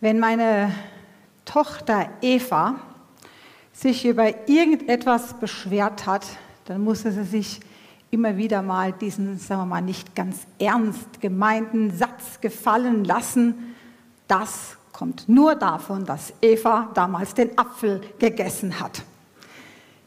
[0.00, 0.74] Wenn meine
[1.46, 2.74] Tochter Eva
[3.72, 6.26] sich über irgendetwas beschwert hat,
[6.66, 7.60] dann musste sie sich
[8.10, 13.74] immer wieder mal diesen, sagen wir mal, nicht ganz ernst gemeinten Satz gefallen lassen.
[14.28, 19.02] Das kommt nur davon, dass Eva damals den Apfel gegessen hat.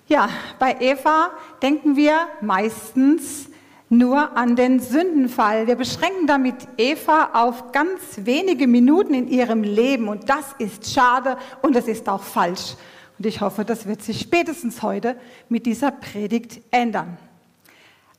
[0.08, 0.30] Ja,
[0.60, 1.32] bei Eva
[1.64, 3.49] denken wir meistens
[3.90, 5.68] nur an den Sündenfall.
[5.68, 11.38] Wir beschränken damit Eva auf ganz wenige Minuten in ihrem Leben und das ist schade
[11.62, 12.76] und das ist auch falsch.
[13.18, 15.16] Und ich hoffe, das wird sich spätestens heute
[15.50, 17.18] mit dieser Predigt ändern.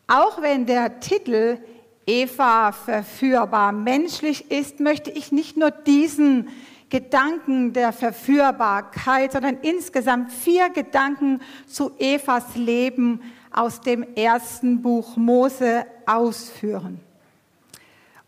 [0.09, 1.59] Auch wenn der Titel
[2.04, 6.48] Eva verführbar menschlich ist, möchte ich nicht nur diesen
[6.90, 13.20] Gedanken der Verführbarkeit, sondern insgesamt vier Gedanken zu Evas Leben
[13.52, 17.00] aus dem ersten Buch Mose ausführen.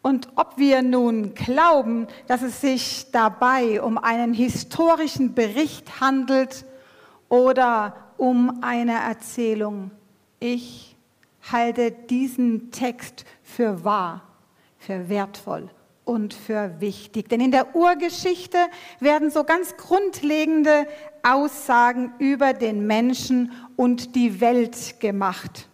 [0.02, 6.64] Und ob wir nun glauben, dass es sich dabei um einen historischen Bericht handelt
[7.28, 9.92] oder um eine Erzählung,
[10.40, 10.96] ich
[11.50, 14.22] halte diesen Text für wahr,
[14.78, 15.70] für wertvoll
[16.04, 17.28] und für wichtig.
[17.28, 18.58] Denn in der Urgeschichte
[19.00, 20.86] werden so ganz grundlegende
[21.22, 25.68] Aussagen über den Menschen und die Welt gemacht.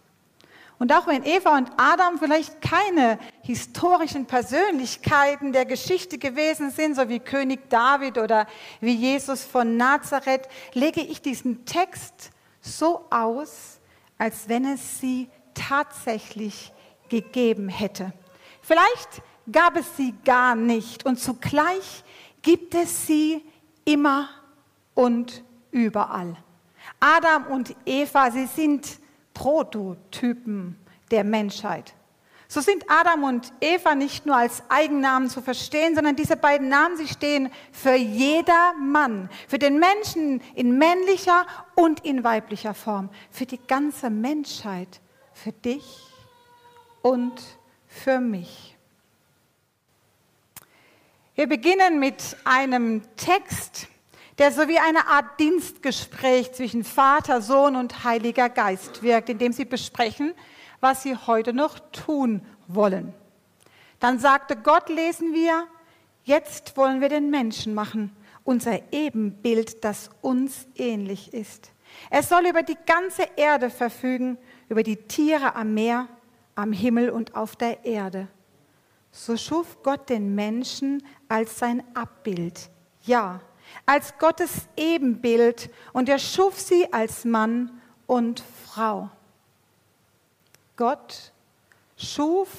[0.77, 7.09] Und auch wenn Eva und Adam vielleicht keine historischen Persönlichkeiten der Geschichte gewesen sind, so
[7.09, 8.47] wie König David oder
[8.79, 13.81] wie Jesus von Nazareth, lege ich diesen Text so aus,
[14.17, 16.71] als wenn es sie tatsächlich
[17.09, 18.13] gegeben hätte.
[18.61, 19.21] Vielleicht
[19.51, 22.03] gab es sie gar nicht und zugleich
[22.41, 23.43] gibt es sie
[23.85, 24.29] immer
[24.93, 26.35] und überall.
[26.99, 28.99] Adam und Eva, sie sind
[29.33, 30.77] Prototypen
[31.11, 31.93] der Menschheit.
[32.51, 36.97] So sind Adam und Eva nicht nur als Eigennamen zu verstehen, sondern diese beiden Namen,
[36.97, 43.45] sie stehen für jeder Mann, für den Menschen in männlicher und in weiblicher Form, für
[43.45, 44.99] die ganze Menschheit,
[45.31, 46.07] für dich
[47.03, 47.39] und
[47.85, 48.78] für mich.
[51.39, 53.87] Wir beginnen mit einem Text,
[54.39, 59.53] der so wie eine Art Dienstgespräch zwischen Vater, Sohn und Heiliger Geist wirkt, in dem
[59.53, 60.33] sie besprechen,
[60.81, 63.13] was sie heute noch tun wollen.
[64.01, 65.65] Dann sagte Gott, lesen wir,
[66.25, 68.13] jetzt wollen wir den Menschen machen,
[68.43, 71.71] unser Ebenbild, das uns ähnlich ist.
[72.09, 76.09] Er soll über die ganze Erde verfügen, über die Tiere am Meer,
[76.55, 78.27] am Himmel und auf der Erde
[79.11, 82.69] so schuf Gott den Menschen als sein Abbild,
[83.03, 83.41] ja,
[83.85, 89.09] als Gottes Ebenbild und er schuf sie als Mann und Frau.
[90.75, 91.33] Gott
[91.97, 92.49] schuf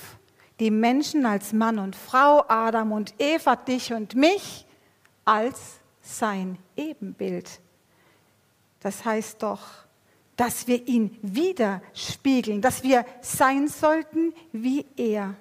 [0.60, 4.66] die Menschen als Mann und Frau, Adam und Eva, dich und mich,
[5.24, 7.60] als sein Ebenbild.
[8.80, 9.60] Das heißt doch,
[10.36, 15.34] dass wir ihn widerspiegeln, dass wir sein sollten wie er.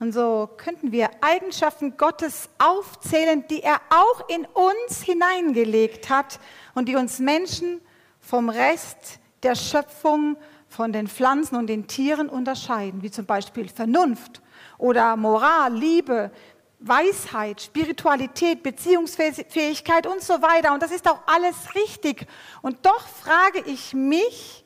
[0.00, 6.40] Und so könnten wir Eigenschaften Gottes aufzählen, die er auch in uns hineingelegt hat
[6.74, 7.82] und die uns Menschen
[8.18, 10.36] vom Rest der Schöpfung,
[10.68, 14.40] von den Pflanzen und den Tieren unterscheiden, wie zum Beispiel Vernunft
[14.78, 16.30] oder Moral, Liebe,
[16.78, 20.72] Weisheit, Spiritualität, Beziehungsfähigkeit und so weiter.
[20.72, 22.26] Und das ist auch alles richtig.
[22.62, 24.64] Und doch frage ich mich,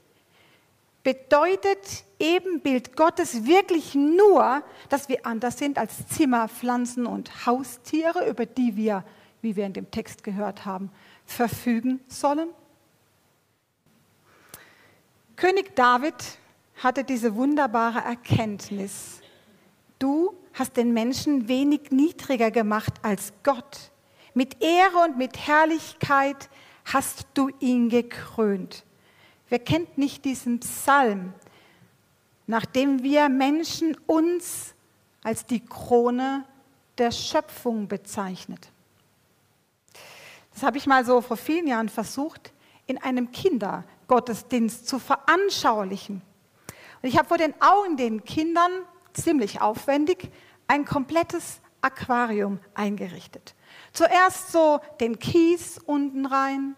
[1.02, 8.46] bedeutet Ebenbild Gottes wirklich nur, dass wir anders sind als Zimmer, Pflanzen und Haustiere, über
[8.46, 9.04] die wir,
[9.42, 10.90] wie wir in dem Text gehört haben,
[11.26, 12.48] verfügen sollen?
[15.36, 16.14] König David
[16.76, 19.20] hatte diese wunderbare Erkenntnis.
[19.98, 23.90] Du hast den Menschen wenig niedriger gemacht als Gott.
[24.34, 26.48] Mit Ehre und mit Herrlichkeit
[26.84, 28.84] hast du ihn gekrönt.
[29.48, 31.32] Wer kennt nicht diesen Psalm,
[32.46, 34.74] nachdem wir Menschen uns
[35.22, 36.44] als die Krone
[36.98, 38.70] der Schöpfung bezeichnet?
[40.52, 42.52] Das habe ich mal so vor vielen Jahren versucht,
[42.86, 46.22] in einem Kindergottesdienst zu veranschaulichen.
[47.02, 48.70] Und ich habe vor den Augen den Kindern
[49.12, 50.30] ziemlich aufwendig
[50.66, 53.54] ein komplettes Aquarium eingerichtet.
[53.92, 56.76] Zuerst so den Kies unten rein,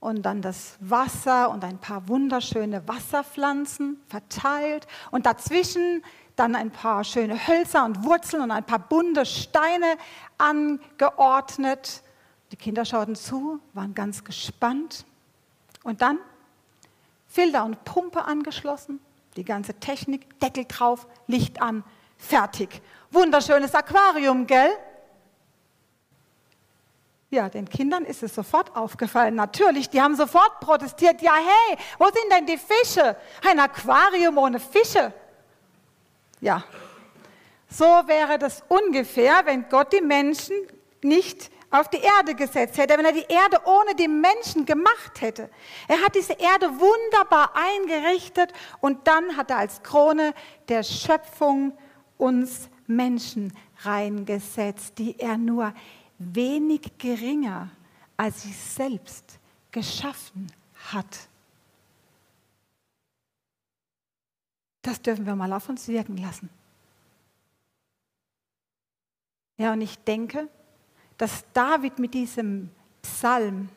[0.00, 6.02] und dann das Wasser und ein paar wunderschöne Wasserpflanzen verteilt und dazwischen
[6.36, 9.96] dann ein paar schöne Hölzer und Wurzeln und ein paar bunte Steine
[10.38, 12.02] angeordnet.
[12.52, 15.06] Die Kinder schauten zu, waren ganz gespannt.
[15.82, 16.18] Und dann
[17.26, 19.00] Filter und Pumpe angeschlossen,
[19.36, 21.84] die ganze Technik, Deckel drauf, Licht an,
[22.18, 22.82] fertig.
[23.10, 24.70] Wunderschönes Aquarium, gell?
[27.28, 29.34] Ja, den Kindern ist es sofort aufgefallen.
[29.34, 31.20] Natürlich, die haben sofort protestiert.
[31.22, 33.16] Ja, hey, wo sind denn die Fische?
[33.48, 35.12] Ein Aquarium ohne Fische.
[36.40, 36.62] Ja,
[37.68, 40.54] so wäre das ungefähr, wenn Gott die Menschen
[41.02, 45.50] nicht auf die Erde gesetzt hätte, wenn er die Erde ohne die Menschen gemacht hätte.
[45.88, 50.32] Er hat diese Erde wunderbar eingerichtet und dann hat er als Krone
[50.68, 51.76] der Schöpfung
[52.18, 53.52] uns Menschen
[53.82, 55.74] reingesetzt, die er nur
[56.18, 57.70] wenig geringer
[58.16, 59.38] als sich selbst
[59.70, 60.50] geschaffen
[60.90, 61.28] hat.
[64.82, 66.48] Das dürfen wir mal auf uns wirken lassen.
[69.58, 70.48] Ja, und ich denke,
[71.18, 72.70] dass David mit diesem
[73.02, 73.68] Psalm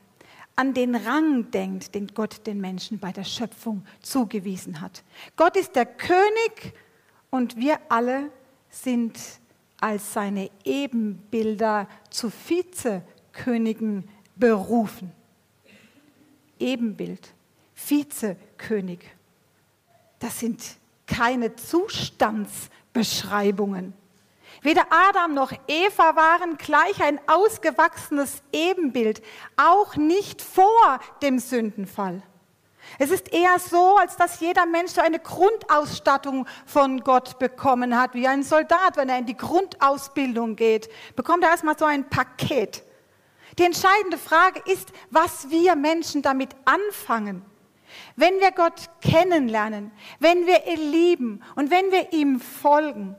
[0.55, 5.03] an den Rang denkt, den Gott den Menschen bei der Schöpfung zugewiesen hat.
[5.37, 6.73] Gott ist der König
[7.29, 8.29] und wir alle
[8.69, 9.17] sind
[9.81, 15.11] als seine Ebenbilder zu Vizekönigen berufen.
[16.59, 17.33] Ebenbild,
[17.75, 18.99] Vizekönig.
[20.19, 20.63] Das sind
[21.07, 23.93] keine Zustandsbeschreibungen.
[24.61, 29.21] Weder Adam noch Eva waren gleich ein ausgewachsenes Ebenbild,
[29.55, 32.21] auch nicht vor dem Sündenfall.
[32.97, 38.13] Es ist eher so, als dass jeder Mensch so eine Grundausstattung von Gott bekommen hat,
[38.13, 42.83] wie ein Soldat, wenn er in die Grundausbildung geht, bekommt er erstmal so ein Paket.
[43.57, 47.43] Die entscheidende Frage ist, was wir Menschen damit anfangen.
[48.15, 53.15] Wenn wir Gott kennenlernen, wenn wir ihn lieben und wenn wir ihm folgen,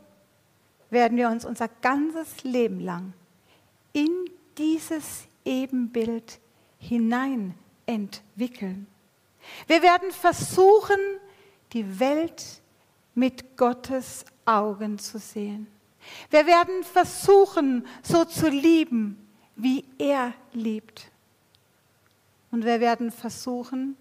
[0.91, 3.13] werden wir uns unser ganzes Leben lang
[3.93, 4.11] in
[4.59, 6.39] dieses Ebenbild
[6.79, 7.55] hinein
[7.87, 8.87] entwickeln.
[9.67, 10.99] Wir werden versuchen,
[11.73, 12.45] die Welt
[13.15, 15.67] mit Gottes Augen zu sehen.
[16.31, 21.11] Wir werden versuchen, so zu lieben, wie er liebt.
[22.51, 23.97] Und wir werden versuchen,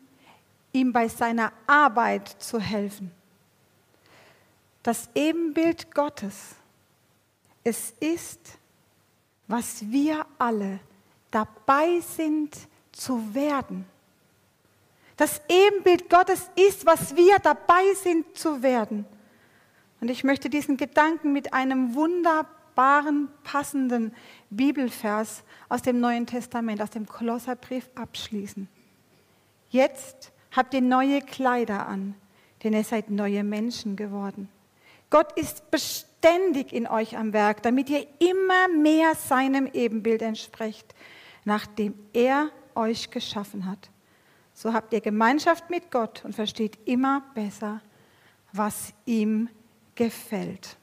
[0.71, 3.11] ihm bei seiner Arbeit zu helfen.
[4.81, 6.55] Das Ebenbild Gottes
[7.63, 8.39] es ist,
[9.47, 10.79] was wir alle
[11.31, 12.55] dabei sind
[12.91, 13.85] zu werden.
[15.19, 19.03] Das Ebenbild Gottes ist, was wir dabei sind zu werden.
[19.99, 24.13] Und ich möchte diesen Gedanken mit einem wunderbaren, passenden
[24.49, 28.69] Bibelvers aus dem Neuen Testament, aus dem Kolosserbrief abschließen.
[29.69, 32.15] Jetzt habt ihr neue Kleider an,
[32.63, 34.47] denn ihr seid neue Menschen geworden.
[35.09, 40.95] Gott ist beständig in euch am Werk, damit ihr immer mehr seinem Ebenbild entsprecht,
[41.43, 43.89] nachdem er euch geschaffen hat.
[44.61, 47.79] So habt ihr Gemeinschaft mit Gott und versteht immer besser,
[48.51, 49.47] was ihm
[49.95, 50.75] gefällt.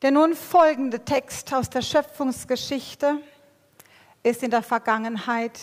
[0.00, 3.20] Der nun folgende Text aus der Schöpfungsgeschichte
[4.22, 5.60] ist in der Vergangenheit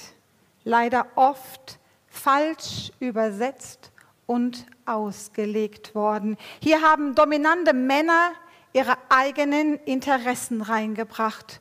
[0.64, 3.92] leider oft falsch übersetzt
[4.28, 6.38] und ausgelegt worden.
[6.62, 8.34] Hier haben dominante Männer
[8.74, 11.60] ihre eigenen Interessen reingebracht.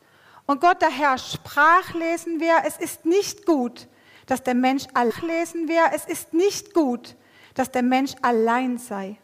[0.52, 3.88] Und Gott der Herr sprach, lesen wir, es ist nicht gut,
[4.26, 7.16] dass der Mensch allein lesen wir, es ist nicht gut,
[7.54, 9.16] dass der Mensch allein sei.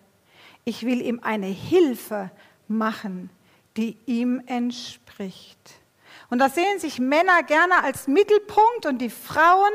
[0.65, 2.31] Ich will ihm eine Hilfe
[2.67, 3.29] machen,
[3.77, 5.59] die ihm entspricht.
[6.31, 9.73] Und da sehen sich Männer gerne als Mittelpunkt und die Frauen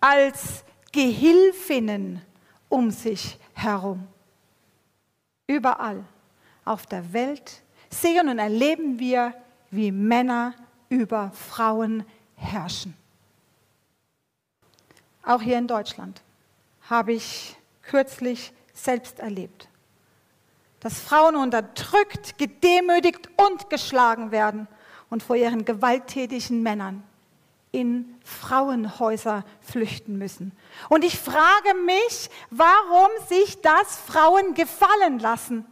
[0.00, 2.22] als Gehilfinnen
[2.68, 4.08] um sich herum.
[5.46, 6.04] Überall
[6.64, 9.32] auf der Welt sehen und erleben wir,
[9.70, 10.54] wie Männer
[10.88, 12.04] über Frauen
[12.36, 12.94] herrschen.
[15.24, 16.22] Auch hier in Deutschland
[16.88, 19.68] habe ich kürzlich selbst erlebt,
[20.80, 24.68] dass Frauen unterdrückt, gedemütigt und geschlagen werden
[25.10, 27.02] und vor ihren gewalttätigen Männern
[27.72, 30.52] in Frauenhäuser flüchten müssen.
[30.88, 35.66] Und ich frage mich, warum sich das Frauen gefallen lassen.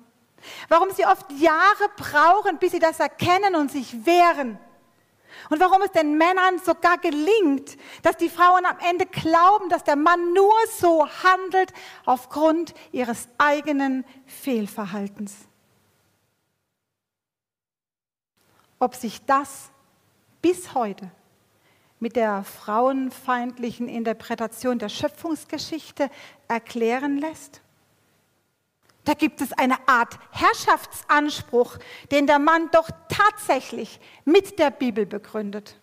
[0.68, 4.58] Warum sie oft Jahre brauchen, bis sie das erkennen und sich wehren.
[5.48, 9.96] Und warum es den Männern sogar gelingt, dass die Frauen am Ende glauben, dass der
[9.96, 11.72] Mann nur so handelt
[12.04, 15.34] aufgrund ihres eigenen Fehlverhaltens.
[18.78, 19.70] Ob sich das
[20.42, 21.10] bis heute
[21.98, 26.10] mit der frauenfeindlichen Interpretation der Schöpfungsgeschichte
[26.48, 27.62] erklären lässt?
[29.06, 31.78] Da gibt es eine Art Herrschaftsanspruch,
[32.10, 35.78] den der Mann doch tatsächlich mit der Bibel begründet.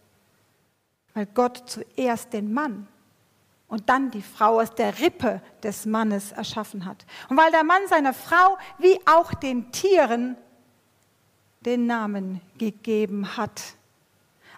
[1.13, 2.87] Weil Gott zuerst den Mann
[3.69, 7.05] und dann die Frau aus der Rippe des Mannes erschaffen hat.
[7.29, 10.35] Und weil der Mann seiner Frau wie auch den Tieren
[11.61, 13.61] den Namen gegeben hat.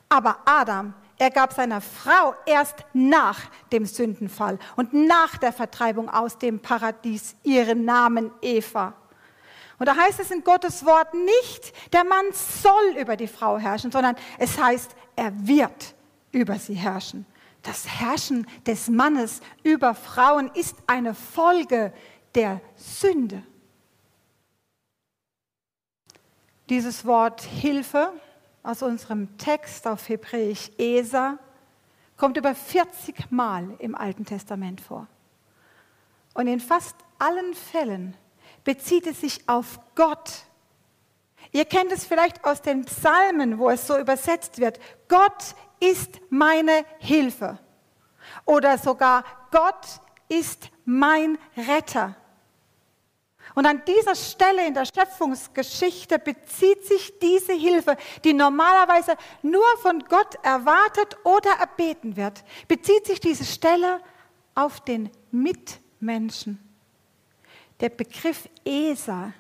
[0.09, 3.39] Aber Adam, er gab seiner Frau erst nach
[3.71, 8.93] dem Sündenfall und nach der Vertreibung aus dem Paradies ihren Namen Eva.
[9.77, 13.91] Und da heißt es in Gottes Wort nicht, der Mann soll über die Frau herrschen,
[13.91, 15.95] sondern es heißt, er wird
[16.31, 17.25] über sie herrschen.
[17.61, 21.93] Das Herrschen des Mannes über Frauen ist eine Folge
[22.35, 23.41] der Sünde.
[26.69, 28.13] Dieses Wort Hilfe
[28.65, 31.37] aus unserem Text auf Hebräisch Esa
[32.17, 35.07] kommt über 40 Mal im Alten Testament vor.
[36.33, 38.15] Und in fast allen Fällen
[38.63, 40.45] bezieht es sich auf Gott.
[41.51, 44.79] Ihr kennt es vielleicht aus den Psalmen, wo es so übersetzt wird.
[45.07, 47.59] Gott ist meine Hilfe.
[48.45, 52.15] Oder sogar Gott ist mein Retter.
[53.55, 60.03] Und an dieser Stelle in der Schöpfungsgeschichte bezieht sich diese Hilfe, die normalerweise nur von
[60.09, 64.01] Gott erwartet oder erbeten wird, bezieht sich diese Stelle
[64.53, 66.59] auf den Mitmenschen.
[67.79, 69.33] Der Begriff ESA,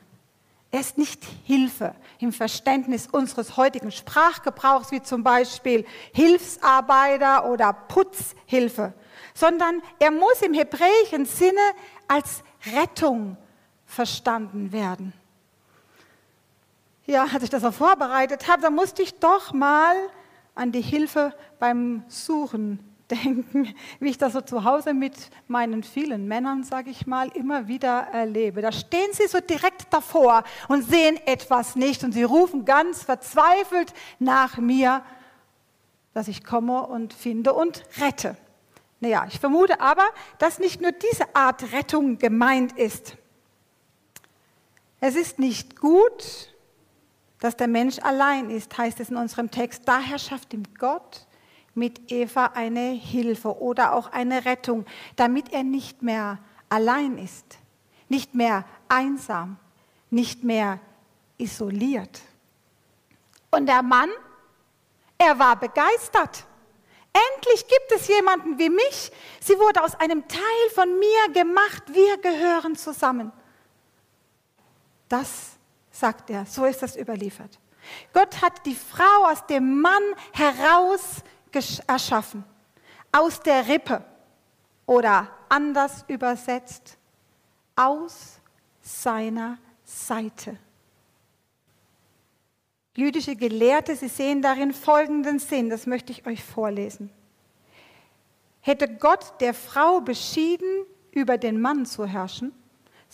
[0.79, 8.93] ist nicht Hilfe im Verständnis unseres heutigen Sprachgebrauchs, wie zum Beispiel Hilfsarbeiter oder Putzhilfe,
[9.33, 11.61] sondern er muss im hebräischen Sinne
[12.07, 12.43] als
[12.73, 13.37] Rettung
[13.85, 15.13] verstanden werden.
[17.05, 19.95] Ja, als ich das auch vorbereitet habe, da musste ich doch mal
[20.55, 22.79] an die Hilfe beim Suchen
[23.11, 25.13] denken, wie ich das so zu Hause mit
[25.47, 28.61] meinen vielen Männern, sage ich mal, immer wieder erlebe.
[28.61, 33.93] Da stehen sie so direkt davor und sehen etwas nicht und sie rufen ganz verzweifelt
[34.17, 35.03] nach mir,
[36.15, 38.37] dass ich komme und finde und rette.
[39.01, 40.05] Naja, ich vermute aber,
[40.39, 43.17] dass nicht nur diese Art Rettung gemeint ist.
[44.99, 46.53] Es ist nicht gut,
[47.39, 49.83] dass der Mensch allein ist, heißt es in unserem Text.
[49.85, 51.27] Daher schafft ihm Gott
[51.73, 54.85] mit Eva eine Hilfe oder auch eine Rettung,
[55.15, 57.59] damit er nicht mehr allein ist,
[58.07, 59.57] nicht mehr einsam,
[60.09, 60.79] nicht mehr
[61.37, 62.21] isoliert.
[63.51, 64.09] Und der Mann,
[65.17, 66.45] er war begeistert.
[67.13, 69.11] Endlich gibt es jemanden wie mich.
[69.39, 71.83] Sie wurde aus einem Teil von mir gemacht.
[71.87, 73.31] Wir gehören zusammen.
[75.15, 75.57] Das
[75.91, 77.57] sagt er, so ist das überliefert.
[78.11, 80.03] Gott hat die Frau aus dem Mann
[80.33, 81.23] heraus
[81.87, 82.43] erschaffen,
[83.13, 84.03] aus der Rippe
[84.85, 86.97] oder anders übersetzt,
[87.77, 88.41] aus
[88.81, 90.57] seiner Seite.
[92.93, 97.09] Jüdische Gelehrte, sie sehen darin folgenden Sinn, das möchte ich euch vorlesen.
[98.59, 102.51] Hätte Gott der Frau beschieden, über den Mann zu herrschen,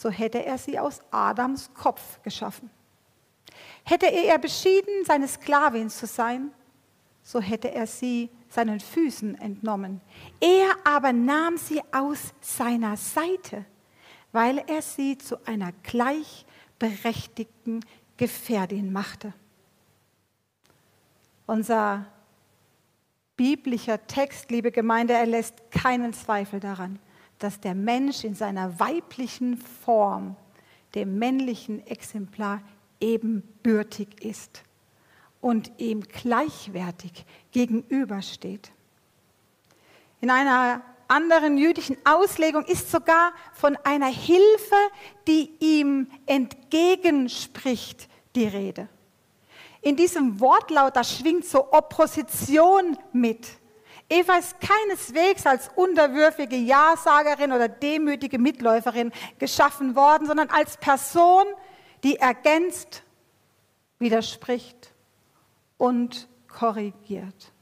[0.02, 2.72] so hätte er sie aus Adams Kopf geschaffen.
[3.84, 6.50] Hätte er beschieden, seine Sklavin zu sein,
[7.22, 10.02] so hätte er sie seinen Füßen entnommen.
[10.40, 13.64] Er aber nahm sie aus seiner Seite,
[14.32, 17.86] weil er sie zu einer gleichberechtigten
[18.18, 19.34] Gefährdin machte.
[21.46, 22.08] Unser
[23.38, 26.98] biblischer Text, liebe Gemeinde, er lässt keinen Zweifel daran,
[27.44, 30.36] dass der Mensch in seiner weiblichen Form
[30.96, 32.62] dem männlichen Exemplar
[33.00, 34.64] ebenbürtig ist
[35.42, 38.72] und ihm gleichwertig gegenübersteht.
[40.20, 44.76] In einer anderen jüdischen Auslegung ist sogar von einer Hilfe,
[45.28, 48.88] die ihm entgegenspricht, die Rede.
[49.82, 53.48] In diesem Wortlaut, da schwingt so Opposition mit.
[54.12, 61.46] Eva ist keineswegs als unterwürfige Ja-Sagerin oder demütige Mitläuferin geschaffen worden, sondern als Person,
[62.04, 63.04] die ergänzt,
[64.00, 64.92] widerspricht
[65.78, 67.54] und korrigiert.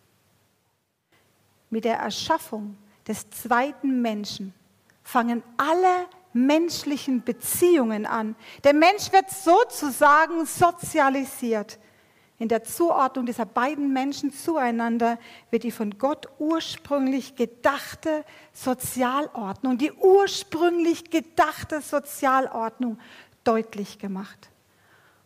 [1.70, 2.78] Mit der Erschaffung
[3.08, 4.56] des zweiten Menschen
[5.04, 8.36] fangen alle menschlichen Beziehungen an.
[8.64, 11.78] Der Mensch wird sozusagen sozialisiert.
[12.40, 15.20] In der Zuordnung dieser beiden Menschen zueinander
[15.52, 22.98] wird die von Gott ursprünglich gedachte Sozialordnung, die ursprünglich gedachte Sozialordnung
[23.44, 24.50] deutlich gemacht.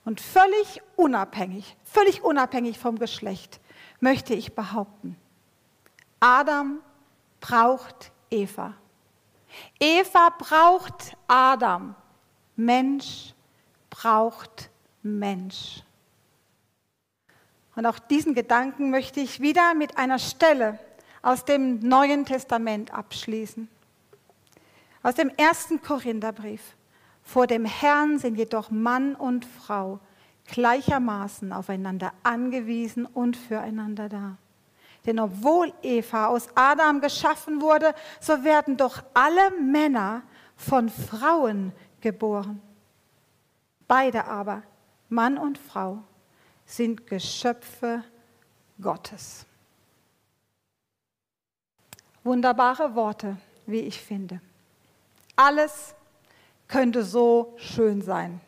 [0.05, 3.61] Und völlig unabhängig, völlig unabhängig vom Geschlecht,
[3.99, 5.15] möchte ich behaupten,
[6.19, 6.79] Adam
[7.39, 8.73] braucht Eva.
[9.79, 11.95] Eva braucht Adam.
[12.55, 13.33] Mensch
[13.89, 14.69] braucht
[15.03, 15.83] Mensch.
[17.75, 20.79] Und auch diesen Gedanken möchte ich wieder mit einer Stelle
[21.21, 23.67] aus dem Neuen Testament abschließen.
[25.01, 26.61] Aus dem ersten Korintherbrief.
[27.23, 29.99] Vor dem Herrn sind jedoch Mann und Frau
[30.47, 34.37] gleichermaßen aufeinander angewiesen und füreinander da.
[35.05, 40.23] Denn obwohl Eva aus Adam geschaffen wurde, so werden doch alle Männer
[40.55, 42.61] von Frauen geboren.
[43.87, 44.63] Beide aber,
[45.09, 46.03] Mann und Frau,
[46.65, 48.03] sind Geschöpfe
[48.81, 49.45] Gottes.
[52.23, 54.41] Wunderbare Worte, wie ich finde.
[55.35, 55.93] Alles
[56.67, 58.39] könnte so schön sein.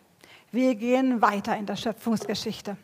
[0.52, 2.78] Wir gehen weiter in der Schöpfungsgeschichte.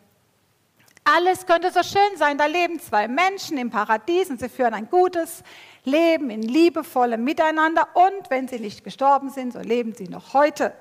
[1.04, 2.38] Alles könnte so schön sein.
[2.38, 5.42] Da leben zwei Menschen im Paradies und sie führen ein gutes
[5.84, 7.88] Leben in liebevollem Miteinander.
[7.94, 10.72] Und wenn sie nicht gestorben sind, so leben sie noch heute.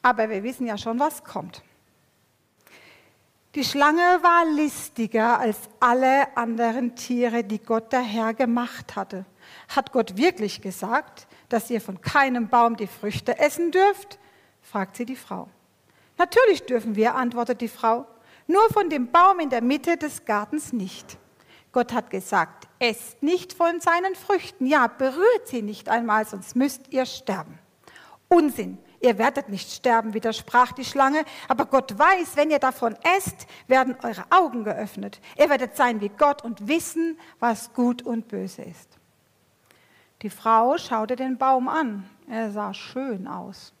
[0.00, 1.62] Aber wir wissen ja schon, was kommt.
[3.58, 9.24] Die Schlange war listiger als alle anderen Tiere, die Gott der Herr gemacht hatte.
[9.66, 14.20] Hat Gott wirklich gesagt, dass ihr von keinem Baum die Früchte essen dürft?
[14.62, 15.48] fragt sie die Frau.
[16.18, 18.06] Natürlich dürfen wir, antwortet die Frau,
[18.46, 21.18] nur von dem Baum in der Mitte des Gartens nicht.
[21.72, 26.92] Gott hat gesagt, esst nicht von seinen Früchten, ja, berührt sie nicht einmal, sonst müsst
[26.92, 27.58] ihr sterben.
[28.28, 33.46] Unsinn, ihr werdet nicht sterben, widersprach die Schlange, aber Gott weiß, wenn ihr davon esst,
[33.66, 35.20] werden eure Augen geöffnet.
[35.36, 38.98] Ihr werdet sein wie Gott und wissen, was gut und böse ist.
[40.22, 42.08] Die Frau schaute den Baum an.
[42.28, 43.72] Er sah schön aus.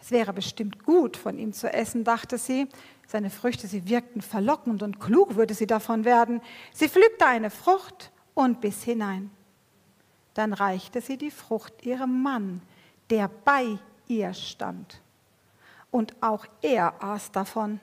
[0.00, 2.66] Es wäre bestimmt gut, von ihm zu essen, dachte sie.
[3.06, 6.40] Seine Früchte, sie wirkten verlockend und klug würde sie davon werden.
[6.72, 9.30] Sie pflückte eine Frucht und biss hinein.
[10.34, 12.62] Dann reichte sie die Frucht ihrem Mann,
[13.10, 15.00] der bei ihr stand.
[15.90, 17.80] Und auch er aß davon.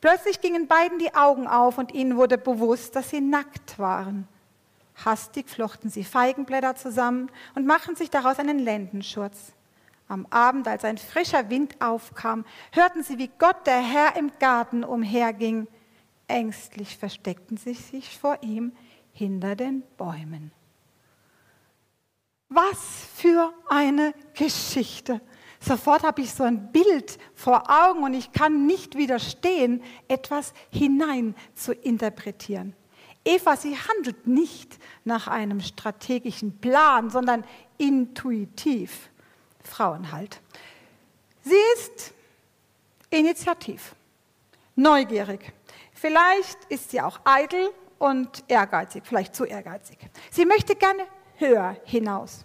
[0.00, 4.28] Plötzlich gingen beiden die Augen auf und ihnen wurde bewusst, dass sie nackt waren.
[5.04, 9.52] Hastig flochten sie Feigenblätter zusammen und machten sich daraus einen Lendenschurz.
[10.06, 14.84] Am Abend, als ein frischer Wind aufkam, hörten sie, wie Gott der Herr im Garten
[14.84, 15.66] umherging.
[16.28, 18.72] Ängstlich versteckten sie sich vor ihm
[19.12, 20.52] hinter den Bäumen.
[22.48, 22.78] Was
[23.16, 25.20] für eine Geschichte.
[25.60, 31.34] Sofort habe ich so ein Bild vor Augen und ich kann nicht widerstehen, etwas hinein
[31.54, 32.74] zu interpretieren.
[33.24, 37.44] Eva, sie handelt nicht nach einem strategischen Plan, sondern
[37.78, 39.08] intuitiv.
[39.62, 40.40] Frauen halt.
[41.42, 42.12] Sie ist
[43.08, 43.94] initiativ,
[44.76, 45.52] neugierig.
[45.94, 49.98] Vielleicht ist sie auch eitel und ehrgeizig, vielleicht zu ehrgeizig.
[50.30, 52.44] Sie möchte gerne höher hinaus.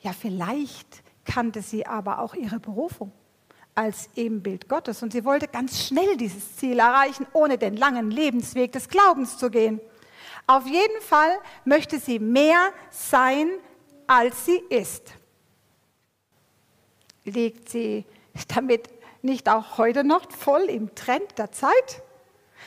[0.00, 3.12] Ja, vielleicht kannte sie aber auch ihre Berufung
[3.74, 8.72] als Ebenbild Gottes und sie wollte ganz schnell dieses Ziel erreichen, ohne den langen Lebensweg
[8.72, 9.80] des Glaubens zu gehen.
[10.46, 11.30] Auf jeden Fall
[11.64, 13.48] möchte sie mehr sein,
[14.06, 15.14] als sie ist
[17.24, 18.04] liegt sie
[18.54, 18.88] damit
[19.22, 22.02] nicht auch heute noch voll im Trend der Zeit?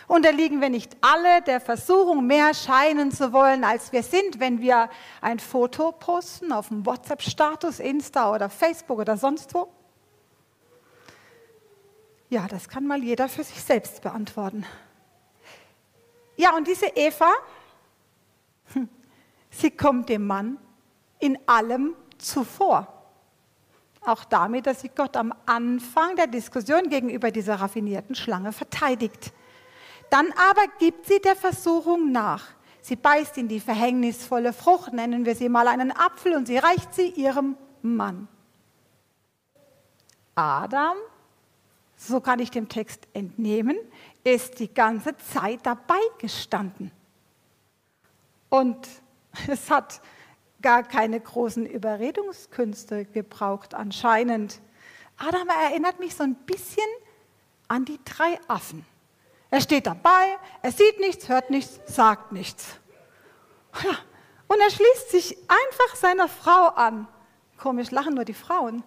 [0.07, 4.89] Unterliegen wir nicht alle der Versuchung, mehr scheinen zu wollen, als wir sind, wenn wir
[5.21, 9.67] ein Foto posten auf dem WhatsApp-Status, Insta oder Facebook oder sonst wo?
[12.29, 14.65] Ja, das kann mal jeder für sich selbst beantworten.
[16.35, 17.31] Ja, und diese Eva,
[18.73, 18.89] hm,
[19.49, 20.57] sie kommt dem Mann
[21.19, 22.93] in allem zuvor.
[24.01, 29.33] Auch damit, dass sie Gott am Anfang der Diskussion gegenüber dieser raffinierten Schlange verteidigt.
[30.09, 32.45] Dann aber gibt sie der Versuchung nach.
[32.81, 36.93] Sie beißt in die verhängnisvolle Frucht, nennen wir sie mal einen Apfel, und sie reicht
[36.93, 38.27] sie ihrem Mann.
[40.35, 40.95] Adam,
[41.97, 43.77] so kann ich dem Text entnehmen,
[44.23, 46.91] ist die ganze Zeit dabei gestanden.
[48.49, 48.87] Und
[49.47, 50.01] es hat
[50.61, 54.61] gar keine großen Überredungskünste gebraucht anscheinend.
[55.17, 56.87] Adam erinnert mich so ein bisschen
[57.67, 58.85] an die drei Affen.
[59.49, 62.65] Er steht dabei, er sieht nichts, hört nichts, sagt nichts.
[63.83, 63.97] Ja,
[64.47, 67.07] und er schließt sich einfach seiner Frau an.
[67.57, 68.83] Komisch lachen nur die Frauen.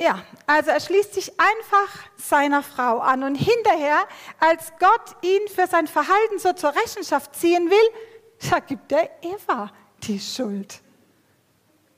[0.00, 4.06] Ja, also er schließt sich einfach seiner Frau an und hinterher,
[4.38, 9.70] als Gott ihn für sein Verhalten so zur Rechenschaft ziehen will, da gibt er Eva
[10.04, 10.80] die Schuld.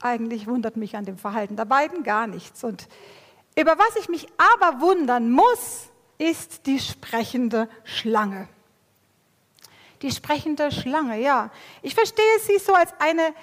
[0.00, 2.64] Eigentlich wundert mich an dem Verhalten der beiden gar nichts.
[2.64, 2.88] Und
[3.56, 5.91] über was ich mich aber wundern muss,
[6.22, 8.48] ist die sprechende Schlange.
[10.02, 11.50] Die sprechende Schlange, ja.
[11.82, 13.34] Ich verstehe sie so als eine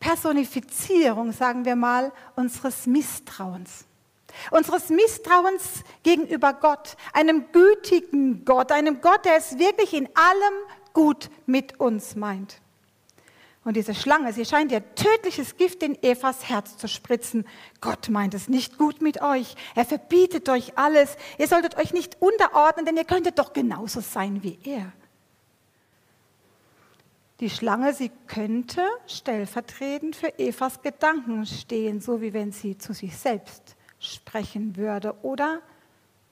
[0.00, 3.84] Personifizierung, sagen wir mal, unseres Misstrauens.
[4.50, 10.54] Unseres Misstrauens gegenüber Gott, einem gütigen Gott, einem Gott, der es wirklich in allem
[10.92, 12.60] gut mit uns meint.
[13.64, 17.46] Und diese Schlange, sie scheint ihr tödliches Gift in Evas Herz zu spritzen.
[17.80, 19.54] Gott meint es nicht gut mit euch.
[19.74, 21.16] Er verbietet euch alles.
[21.38, 24.92] Ihr solltet euch nicht unterordnen, denn ihr könntet doch genauso sein wie er.
[27.40, 33.16] Die Schlange, sie könnte stellvertretend für Evas Gedanken stehen, so wie wenn sie zu sich
[33.16, 35.62] selbst sprechen würde oder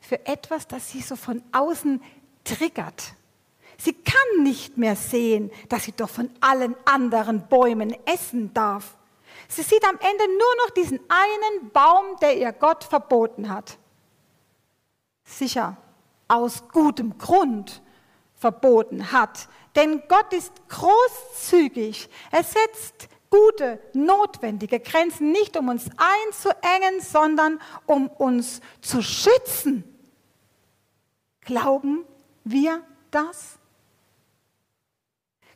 [0.01, 2.03] für etwas, das sie so von außen
[2.45, 3.15] triggert.
[3.79, 8.97] Sie kann nicht mehr sehen, dass sie doch von allen anderen Bäumen essen darf.
[9.49, 13.77] Sie sieht am Ende nur noch diesen einen Baum, der ihr Gott verboten hat.
[15.25, 15.77] Sicher,
[16.29, 17.83] aus gutem Grund
[18.35, 19.49] verboten hat.
[19.77, 22.09] Denn Gott ist großzügig.
[22.31, 29.85] Er setzt gute, notwendige Grenzen nicht, um uns einzuengen, sondern um uns zu schützen.
[31.41, 32.05] Glauben
[32.45, 33.59] wir das?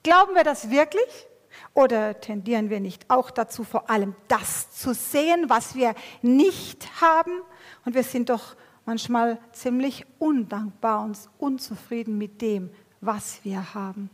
[0.06, 1.26] Glauben wir das wirklich?
[1.74, 7.32] Oder tendieren wir nicht auch dazu, vor allem das zu sehen, was wir nicht haben?
[7.84, 14.08] Und wir sind doch manchmal ziemlich undankbar und unzufrieden mit dem, was wir haben.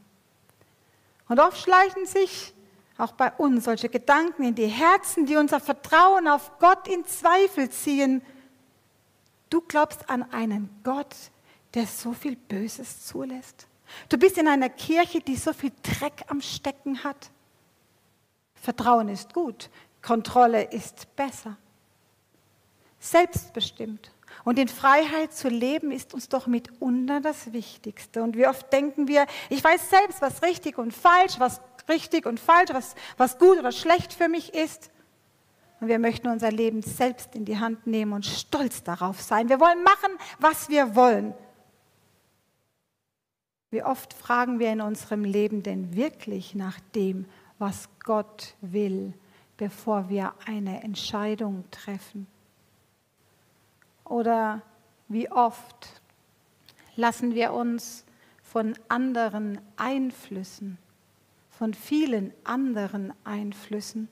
[1.28, 2.54] Und oft schleichen sich
[2.96, 7.68] auch bei uns solche Gedanken in die Herzen, die unser Vertrauen auf Gott in Zweifel
[7.68, 8.22] ziehen.
[9.50, 11.14] Du glaubst an einen Gott,
[11.74, 13.66] der so viel Böses zulässt?
[14.08, 17.30] Du bist in einer Kirche, die so viel Dreck am Stecken hat.
[18.54, 21.56] Vertrauen ist gut, Kontrolle ist besser.
[22.98, 24.12] Selbstbestimmt
[24.44, 28.22] und in Freiheit zu leben ist uns doch mitunter das Wichtigste.
[28.22, 32.40] Und wie oft denken wir, ich weiß selbst, was richtig und falsch, was richtig und
[32.40, 34.90] falsch, was, was gut oder schlecht für mich ist.
[35.80, 39.48] Und wir möchten unser Leben selbst in die Hand nehmen und stolz darauf sein.
[39.48, 41.34] Wir wollen machen, was wir wollen.
[43.72, 47.24] Wie oft fragen wir in unserem Leben denn wirklich nach dem,
[47.58, 49.14] was Gott will,
[49.56, 52.26] bevor wir eine Entscheidung treffen?
[54.04, 54.60] Oder
[55.08, 56.02] wie oft
[56.96, 58.04] lassen wir uns
[58.42, 60.76] von anderen Einflüssen,
[61.48, 64.08] von vielen anderen Einflüssen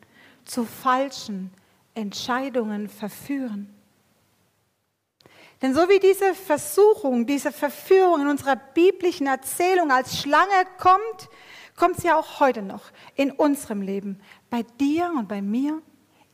[0.46, 1.50] zu falschen
[1.94, 3.68] Entscheidungen verführen?
[5.62, 11.28] Denn so wie diese Versuchung, diese Verführung in unserer biblischen Erzählung als Schlange kommt,
[11.76, 15.82] kommt sie auch heute noch in unserem Leben, bei dir und bei mir,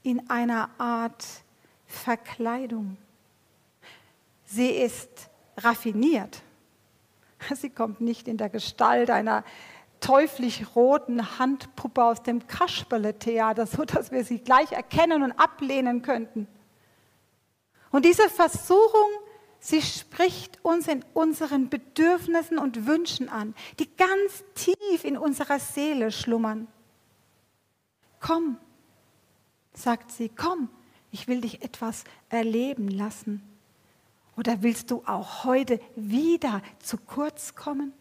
[0.03, 1.25] in einer Art
[1.87, 2.97] Verkleidung.
[4.45, 6.43] Sie ist raffiniert.
[7.55, 9.45] Sie kommt nicht in der Gestalt einer
[10.01, 16.47] teuflisch roten Handpuppe aus dem Kasperle-Theater, so dass wir sie gleich erkennen und ablehnen könnten.
[17.97, 19.09] Und diese Versuchung,
[19.59, 26.13] sie spricht uns in unseren Bedürfnissen und Wünschen an, die ganz tief in unserer Seele
[26.13, 26.69] schlummern.
[28.21, 28.59] Komm,
[29.73, 30.69] sagt sie, komm,
[31.11, 33.43] ich will dich etwas erleben lassen.
[34.37, 37.95] Oder willst du auch heute wieder zu kurz kommen?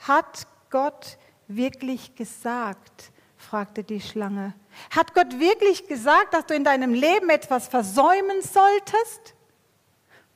[0.00, 3.12] Hat Gott wirklich gesagt,
[3.46, 4.54] fragte die Schlange.
[4.90, 9.35] Hat Gott wirklich gesagt, dass du in deinem Leben etwas versäumen solltest?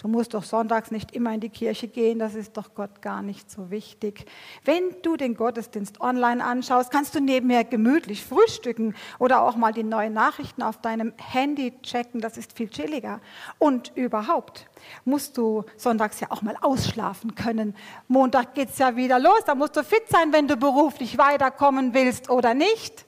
[0.00, 3.20] Du musst doch sonntags nicht immer in die Kirche gehen, das ist doch Gott gar
[3.20, 4.24] nicht so wichtig.
[4.64, 9.82] Wenn du den Gottesdienst online anschaust, kannst du nebenher gemütlich frühstücken oder auch mal die
[9.82, 13.20] neuen Nachrichten auf deinem Handy checken, das ist viel chilliger.
[13.58, 14.70] Und überhaupt
[15.04, 17.76] musst du sonntags ja auch mal ausschlafen können.
[18.08, 21.92] Montag geht es ja wieder los, da musst du fit sein, wenn du beruflich weiterkommen
[21.92, 23.04] willst oder nicht.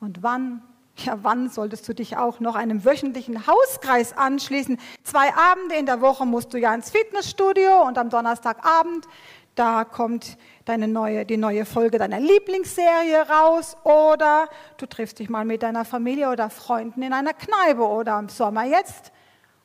[0.00, 0.62] Und wann
[0.96, 4.78] ja, wann solltest du dich auch noch einem wöchentlichen Hauskreis anschließen?
[5.02, 9.06] Zwei Abende in der Woche musst du ja ins Fitnessstudio und am Donnerstagabend,
[9.54, 15.44] da kommt deine neue, die neue Folge deiner Lieblingsserie raus oder du triffst dich mal
[15.44, 19.12] mit deiner Familie oder Freunden in einer Kneipe oder im Sommer jetzt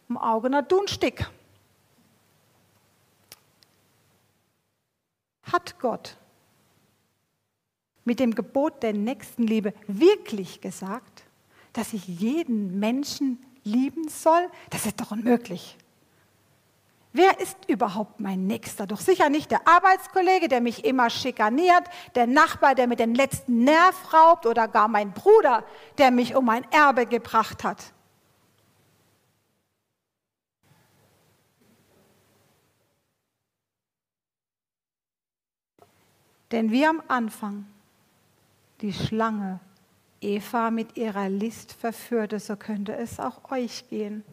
[0.08, 1.26] um Augener Dunstick.
[5.44, 6.18] Hat Gott
[8.06, 11.11] mit dem Gebot der Nächstenliebe wirklich gesagt,
[11.74, 14.50] dass ich jeden Menschen lieben soll?
[14.70, 15.78] Das ist doch unmöglich.
[17.14, 18.88] Wer ist überhaupt mein Nächster?
[18.88, 21.84] Doch sicher nicht der Arbeitskollege, der mich immer schikaniert,
[22.16, 25.66] der Nachbar, der mir den letzten Nerv raubt oder gar mein Bruder,
[25.98, 27.94] der mich um ein Erbe gebracht hat.
[36.52, 37.66] Denn wie am Anfang
[38.82, 39.60] die Schlange
[40.22, 44.24] Eva mit ihrer List verführte, so könnte es auch euch gehen.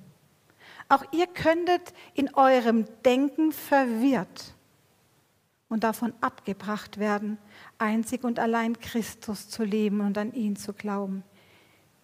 [0.89, 4.55] Auch ihr könntet in eurem Denken verwirrt
[5.69, 7.39] und davon abgebracht werden,
[7.79, 11.25] einzig und allein Christus zu leben und an ihn zu glauben.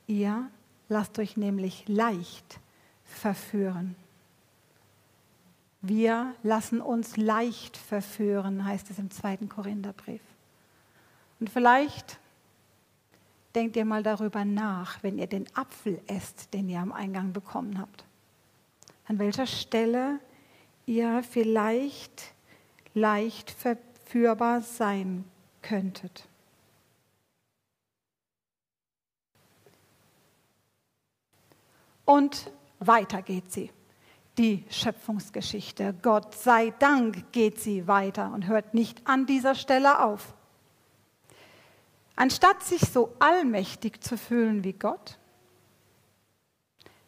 [0.07, 0.51] Ihr
[0.89, 2.61] lasst euch nämlich leicht
[3.05, 3.97] verführen.
[5.81, 10.23] Wir lassen uns leicht verführen, heißt es im zweiten Korintherbrief.
[11.41, 12.19] Und vielleicht
[13.55, 17.79] denkt ihr mal darüber nach, wenn ihr den Apfel esst, den ihr am Eingang bekommen
[17.79, 18.05] habt.
[19.07, 20.19] An welcher Stelle
[20.87, 22.35] ihr vielleicht
[22.95, 25.25] leicht verführbar sein
[25.63, 26.27] könntet.
[32.05, 33.71] Und weiter geht sie.
[34.37, 35.95] Die Schöpfungsgeschichte.
[36.03, 40.35] Gott sei Dank geht sie weiter und hört nicht an dieser Stelle auf.
[42.17, 45.19] Anstatt sich so allmächtig zu fühlen wie Gott,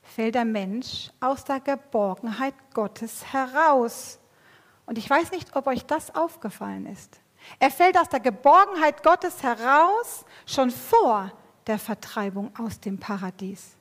[0.02, 4.18] fällt der Mensch aus der Geborgenheit Gottes heraus.
[4.86, 7.20] Und ich weiß nicht, ob euch das aufgefallen ist.
[7.58, 11.30] Er fällt aus der Geborgenheit Gottes heraus, schon vor
[11.66, 13.76] der Vertreibung aus dem Paradies.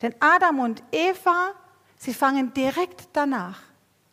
[0.00, 1.52] Denn Adam und Eva,
[1.96, 3.60] sie fangen direkt danach,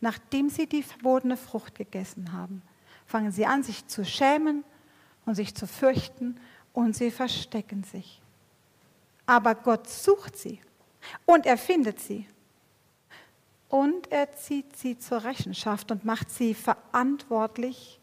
[0.01, 2.61] nachdem sie die verbotene Frucht gegessen haben,
[3.05, 4.63] fangen sie an, sich zu schämen
[5.29, 6.39] und sich zu fürchten
[6.73, 8.19] und sie verstecken sich.
[9.27, 10.59] Aber Gott sucht sie
[11.27, 12.27] und er findet sie.
[13.67, 17.99] Und er zieht sie zur Rechenschaft und macht sie verantwortlich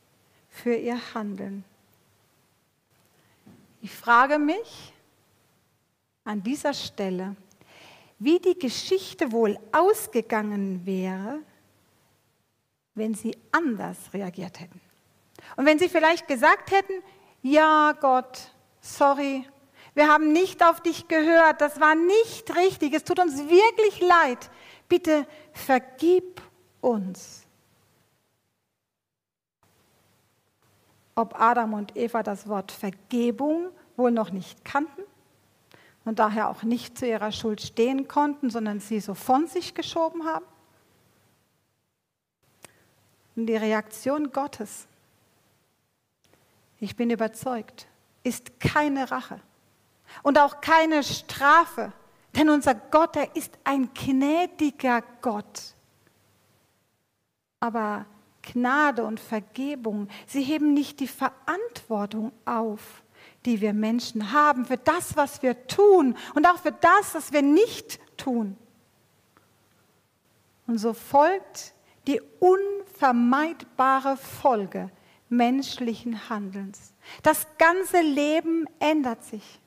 [0.48, 1.64] für ihr Handeln.
[3.82, 4.92] Ich frage mich
[6.22, 7.34] an dieser Stelle,
[8.20, 11.40] wie die Geschichte wohl ausgegangen wäre,
[12.94, 14.85] wenn sie anders reagiert hätten.
[15.54, 17.02] Und wenn sie vielleicht gesagt hätten,
[17.42, 19.46] ja Gott, sorry,
[19.94, 24.50] wir haben nicht auf dich gehört, das war nicht richtig, es tut uns wirklich leid,
[24.88, 26.42] bitte vergib
[26.80, 27.46] uns.
[31.14, 35.02] Ob Adam und Eva das Wort Vergebung wohl noch nicht kannten
[36.04, 40.26] und daher auch nicht zu ihrer Schuld stehen konnten, sondern sie so von sich geschoben
[40.26, 40.44] haben?
[43.34, 44.86] Und die Reaktion Gottes,
[46.86, 47.88] ich bin überzeugt,
[48.22, 49.40] ist keine Rache
[50.22, 51.92] und auch keine Strafe,
[52.36, 55.74] denn unser Gott, er ist ein gnädiger Gott.
[57.58, 58.06] Aber
[58.40, 63.02] Gnade und Vergebung, sie heben nicht die Verantwortung auf,
[63.44, 67.42] die wir Menschen haben für das, was wir tun und auch für das, was wir
[67.42, 68.56] nicht tun.
[70.68, 71.74] Und so folgt
[72.06, 74.92] die unvermeidbare Folge
[75.28, 76.92] menschlichen Handelns.
[77.22, 79.60] Das ganze Leben ändert sich.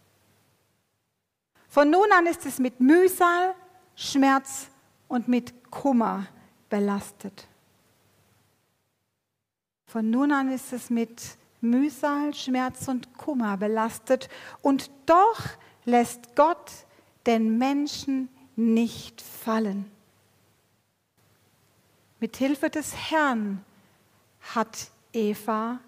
[1.68, 3.54] Von nun an ist es mit Mühsal,
[3.96, 4.70] Schmerz
[5.08, 6.26] und mit Kummer
[6.70, 7.48] belastet.
[9.86, 11.22] Von nun an ist es mit
[11.62, 14.30] Mühsal, Schmerz und Kummer belastet.
[14.62, 15.42] Und doch
[15.86, 16.72] lässt Gott
[17.26, 19.90] den Menschen nicht fallen.
[22.20, 23.64] Mit Hilfe des Herrn
[24.54, 25.80] hat Eva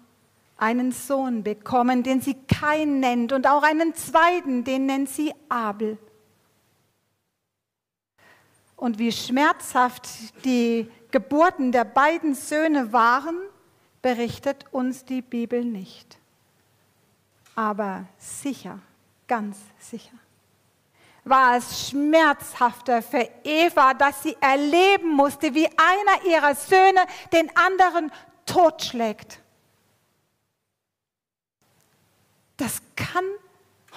[0.56, 5.98] einen Sohn bekommen, den sie Kain nennt, und auch einen zweiten, den nennt sie Abel.
[8.76, 10.08] Und wie schmerzhaft
[10.44, 13.36] die Geburten der beiden Söhne waren,
[14.02, 16.18] berichtet uns die Bibel nicht.
[17.54, 18.78] Aber sicher,
[19.28, 20.16] ganz sicher,
[21.24, 27.00] war es schmerzhafter für Eva, dass sie erleben musste, wie einer ihrer Söhne
[27.32, 28.10] den anderen
[28.52, 29.40] totschlägt.
[32.56, 33.24] Das kann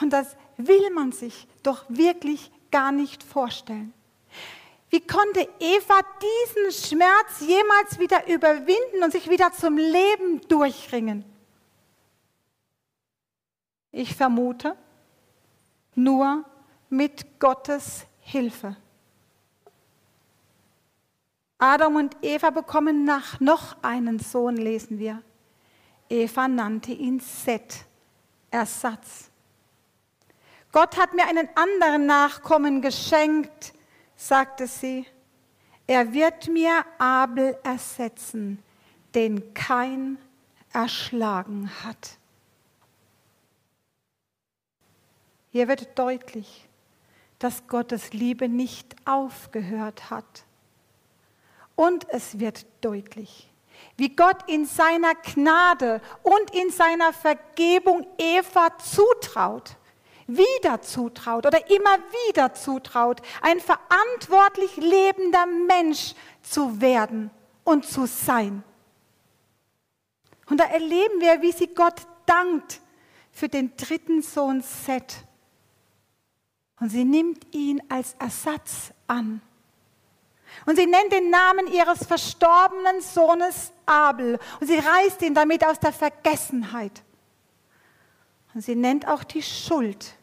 [0.01, 3.93] und das will man sich doch wirklich gar nicht vorstellen.
[4.89, 11.25] Wie konnte Eva diesen Schmerz jemals wieder überwinden und sich wieder zum Leben durchringen?
[13.91, 14.75] Ich vermute,
[15.95, 16.45] nur
[16.89, 18.77] mit Gottes Hilfe.
[21.67, 25.23] Adam und Eva bekommen nach noch einen Sohn, lesen wir.
[26.10, 27.86] Eva nannte ihn Seth.
[28.51, 29.32] Ersatz.
[30.71, 33.73] Gott hat mir einen anderen Nachkommen geschenkt,
[34.15, 35.08] sagte sie.
[35.88, 38.62] Er wird mir Abel ersetzen,
[39.15, 40.19] den kein
[40.71, 42.19] erschlagen hat.
[45.51, 46.69] Hier wird deutlich,
[47.39, 50.44] dass Gottes Liebe nicht aufgehört hat.
[51.75, 53.49] Und es wird deutlich,
[53.97, 59.75] wie Gott in seiner Gnade und in seiner Vergebung Eva zutraut,
[60.27, 67.29] wieder zutraut oder immer wieder zutraut, ein verantwortlich lebender Mensch zu werden
[67.63, 68.63] und zu sein.
[70.49, 72.79] Und da erleben wir, wie sie Gott dankt
[73.31, 75.25] für den dritten Sohn Seth.
[76.79, 79.41] Und sie nimmt ihn als Ersatz an.
[80.65, 84.39] Und sie nennt den Namen ihres verstorbenen Sohnes Abel.
[84.59, 87.03] Und sie reißt ihn damit aus der Vergessenheit.
[88.53, 90.15] Und sie nennt auch die Schuld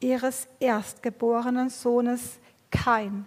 [0.00, 2.38] ihres erstgeborenen Sohnes
[2.70, 3.26] Kain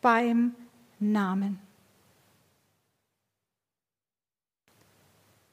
[0.00, 0.54] beim
[0.98, 1.60] Namen.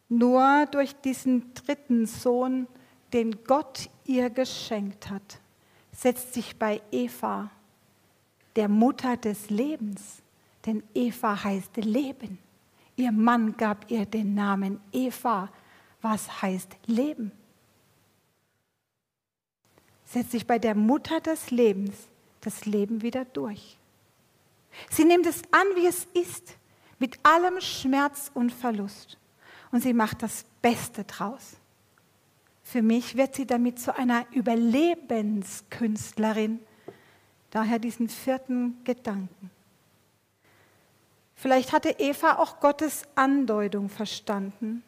[0.07, 2.67] Nur durch diesen dritten Sohn,
[3.13, 5.39] den Gott ihr geschenkt hat,
[5.91, 7.49] setzt sich bei Eva,
[8.55, 10.21] der Mutter des Lebens,
[10.65, 12.39] denn Eva heißt Leben.
[12.95, 15.51] Ihr Mann gab ihr den Namen Eva,
[16.01, 17.31] was heißt Leben.
[20.05, 21.95] Setzt sich bei der Mutter des Lebens
[22.41, 23.77] das Leben wieder durch.
[24.89, 26.57] Sie nimmt es an, wie es ist,
[26.99, 29.17] mit allem Schmerz und Verlust
[29.71, 31.57] und sie macht das Beste draus.
[32.63, 36.61] Für mich wird sie damit zu einer Überlebenskünstlerin,
[37.51, 39.51] daher diesen vierten Gedanken.
[41.35, 44.83] Vielleicht hatte Eva auch Gottes Andeutung verstanden,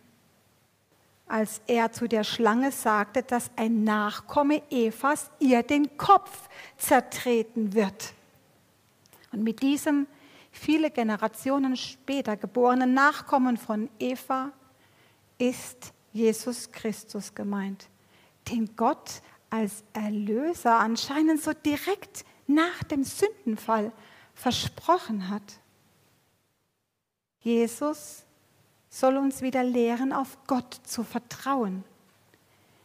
[1.28, 8.14] als er zu der Schlange sagte, dass ein Nachkomme Evas ihr den Kopf zertreten wird.
[9.34, 10.08] Und mit diesem
[10.52, 14.52] viele Generationen später geborenen Nachkommen von Eva
[15.38, 17.90] ist Jesus Christus gemeint,
[18.50, 23.92] den Gott als Erlöser anscheinend so direkt nach dem Sündenfall
[24.34, 25.60] versprochen hat.
[27.48, 28.26] Jesus
[28.90, 31.86] soll uns wieder lehren, auf Gott zu vertrauen.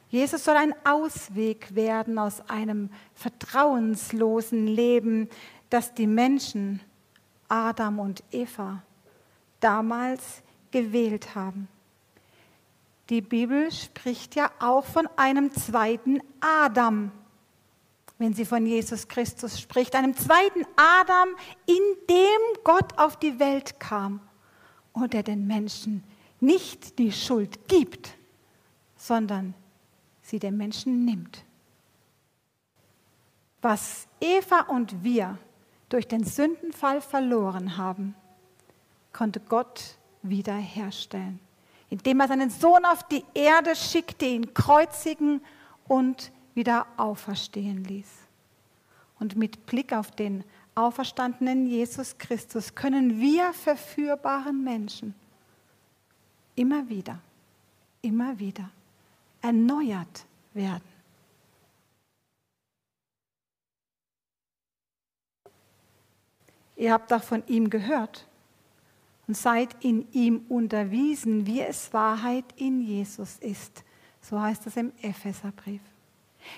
[0.09, 5.29] Jesus soll ein Ausweg werden aus einem vertrauenslosen Leben,
[5.69, 6.81] das die Menschen,
[7.49, 8.85] Adam und Eva,
[9.59, 11.67] damals gewählt haben.
[13.11, 17.11] Die Bibel spricht ja auch von einem zweiten Adam,
[18.19, 21.31] wenn sie von Jesus Christus spricht, einem zweiten Adam,
[21.67, 24.21] in dem Gott auf die Welt kam
[24.93, 26.03] und der den Menschen
[26.41, 28.17] nicht die Schuld gibt,
[28.97, 29.55] sondern
[30.23, 31.45] sie den Menschen nimmt.
[33.61, 35.39] Was Eva und wir
[35.89, 38.15] durch den Sündenfall verloren haben,
[39.13, 41.39] konnte Gott wiederherstellen
[41.93, 45.43] indem er seinen Sohn auf die Erde schickte, ihn kreuzigen
[45.87, 48.09] und wieder auferstehen ließ.
[49.19, 50.43] Und mit Blick auf den
[50.75, 55.15] auferstandenen Jesus Christus können wir verführbaren Menschen
[56.55, 57.21] immer wieder,
[58.01, 58.71] immer wieder
[59.41, 60.93] erneuert werden.
[66.77, 68.27] Ihr habt doch von ihm gehört
[69.29, 73.85] und seid in ihm unterwiesen, wie es Wahrheit in Jesus ist.
[74.21, 75.81] So heißt es im Epheserbrief.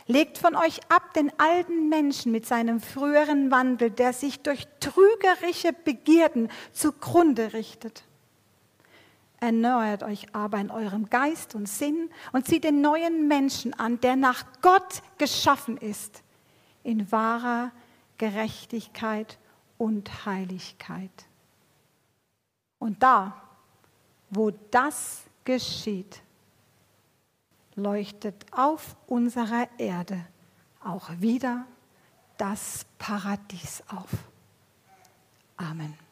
[0.06, 5.72] Legt von euch ab den alten Menschen mit seinem früheren Wandel, der sich durch trügerische
[5.72, 8.04] Begierden zugrunde richtet.
[9.40, 14.16] Erneuert euch aber in eurem Geist und Sinn und zieht den neuen Menschen an, der
[14.16, 16.22] nach Gott geschaffen ist,
[16.82, 17.70] in wahrer
[18.16, 19.38] Gerechtigkeit
[19.76, 21.10] und Heiligkeit.
[22.78, 23.42] Und da,
[24.30, 26.22] wo das geschieht,
[27.76, 30.24] leuchtet auf unserer Erde
[30.82, 31.66] auch wieder
[32.36, 34.10] das Paradies auf.
[35.56, 36.03] Amen.